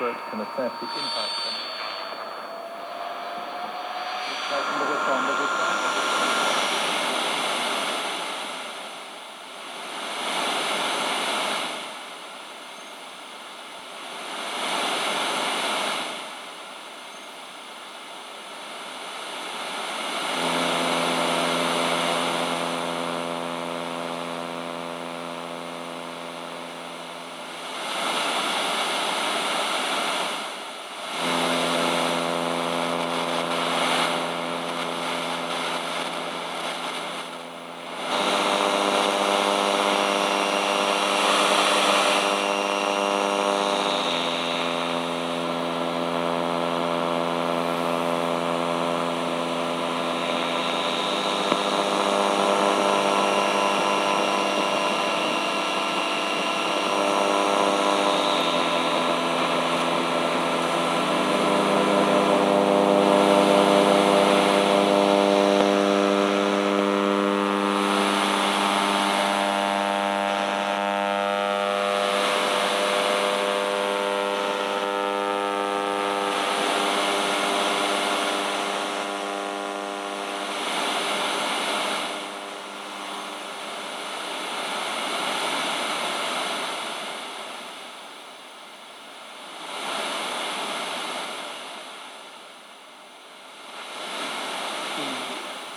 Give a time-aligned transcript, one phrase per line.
[0.00, 1.69] experts can assess the impact.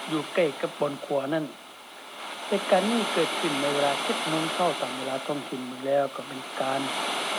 [0.09, 1.45] อยู่ใกล้กับบอนขวานั่น
[2.49, 6.81] เหตุการณ์นี้เกิดขึ้นในเวลาเจ็ดโมงเช้าตามเวลาท้องถิ่นเมือแล้วก็เป็นการ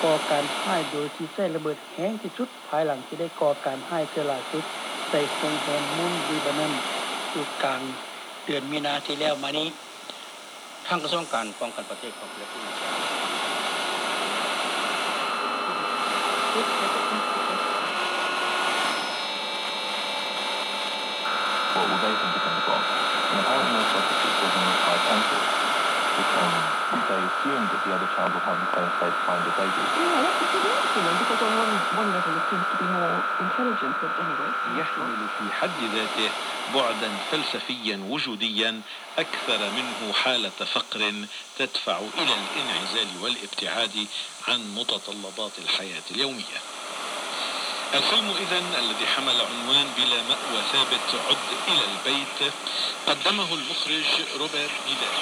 [0.02, 4.64] ก่อการพ่ายโดยที่ใช้ระเบิดแห้งที่สุดภายหลังที่ได้ก่อการพ่ายเทลาสุด
[5.08, 6.74] ใส่โรงแรมมุนดีบานัน
[7.32, 7.82] อยู่กลาง
[8.44, 9.68] เดือนมีนาที่แล้วมานี้
[10.86, 17.03] ทางกระทรวงการป้องกันประเทศของปปินส์
[21.74, 22.86] What will they think is in the box?
[23.30, 25.44] And apparently most officers was on the five answers,
[26.16, 26.62] because
[27.08, 29.90] they assumed that the other child will have the same fate find the baby.
[29.96, 32.86] Yeah, that's a good answer then, because on one, one level it seems to be
[32.86, 34.54] more intelligent, but anyway.
[34.66, 36.32] يحمل في حد ذاته
[36.68, 38.82] بعدا فلسفيا وجوديا
[39.18, 44.08] أكثر منه حالة فقر تدفع إلى الانعزال والابتعاد
[44.48, 46.58] عن متطلبات الحياة اليومية
[47.94, 52.52] الفيلم إذا الذي حمل عنوان بلا مأوى ثابت عد إلى البيت.
[53.06, 54.04] قدمه المخرج
[54.38, 55.16] روبرت نيدال